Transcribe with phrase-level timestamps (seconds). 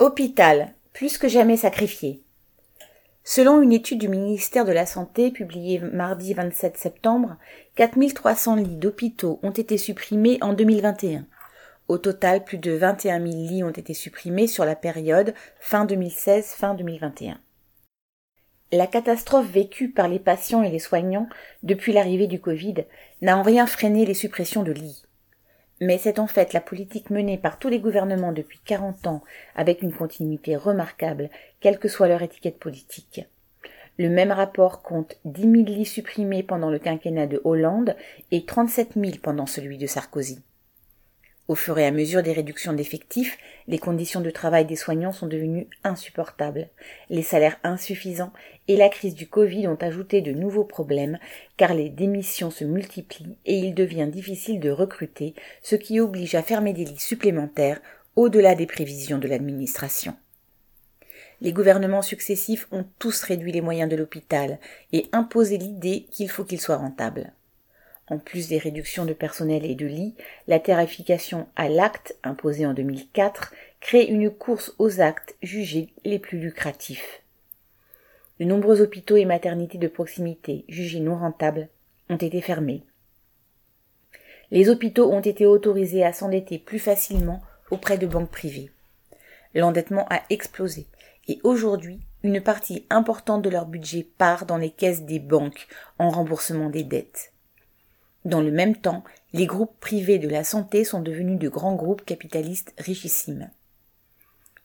[0.00, 2.22] Hôpital, plus que jamais sacrifié.
[3.22, 7.36] Selon une étude du ministère de la Santé publiée mardi 27 septembre,
[7.74, 11.26] 4300 lits d'hôpitaux ont été supprimés en 2021.
[11.88, 16.72] Au total, plus de 21 000 lits ont été supprimés sur la période fin 2016-fin
[16.72, 17.38] 2021.
[18.72, 21.28] La catastrophe vécue par les patients et les soignants
[21.62, 22.86] depuis l'arrivée du Covid
[23.20, 25.04] n'a en rien freiné les suppressions de lits.
[25.80, 29.22] Mais c'est en fait la politique menée par tous les gouvernements depuis 40 ans
[29.54, 31.30] avec une continuité remarquable,
[31.60, 33.24] quelle que soit leur étiquette politique.
[33.98, 37.96] Le même rapport compte 10 000 lits supprimés pendant le quinquennat de Hollande
[38.30, 40.42] et 37 000 pendant celui de Sarkozy.
[41.50, 43.36] Au fur et à mesure des réductions d'effectifs,
[43.66, 46.68] les conditions de travail des soignants sont devenues insupportables.
[47.08, 48.32] Les salaires insuffisants
[48.68, 51.18] et la crise du Covid ont ajouté de nouveaux problèmes
[51.56, 56.44] car les démissions se multiplient et il devient difficile de recruter, ce qui oblige à
[56.44, 57.80] fermer des lits supplémentaires
[58.14, 60.14] au-delà des prévisions de l'administration.
[61.40, 64.60] Les gouvernements successifs ont tous réduit les moyens de l'hôpital
[64.92, 67.32] et imposé l'idée qu'il faut qu'il soit rentable.
[68.10, 70.16] En plus des réductions de personnel et de lits,
[70.48, 76.40] la tarification à l'acte imposée en 2004 crée une course aux actes jugés les plus
[76.40, 77.22] lucratifs.
[78.40, 81.68] De nombreux hôpitaux et maternités de proximité jugés non rentables
[82.08, 82.82] ont été fermés.
[84.50, 88.70] Les hôpitaux ont été autorisés à s'endetter plus facilement auprès de banques privées.
[89.54, 90.88] L'endettement a explosé
[91.28, 96.10] et aujourd'hui, une partie importante de leur budget part dans les caisses des banques en
[96.10, 97.29] remboursement des dettes.
[98.24, 102.04] Dans le même temps, les groupes privés de la santé sont devenus de grands groupes
[102.04, 103.50] capitalistes richissimes.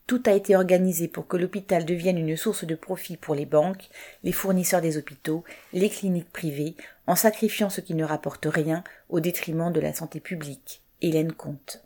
[0.08, 3.90] Tout a été organisé pour que l'hôpital devienne une source de profit pour les banques,
[4.24, 6.76] les fournisseurs des hôpitaux, les cliniques privées,
[7.08, 10.84] en sacrifiant ce qui ne rapporte rien au détriment de la santé publique.
[11.02, 11.85] Hélène Comte.